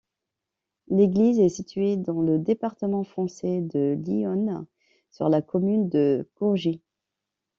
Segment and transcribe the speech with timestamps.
[0.87, 4.65] L'église est située dans le département français de l'Yonne,
[5.11, 6.81] sur la commune de Courgis.